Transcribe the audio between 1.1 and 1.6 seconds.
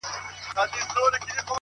ويلی،